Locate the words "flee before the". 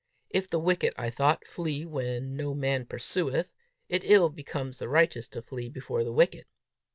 5.43-6.11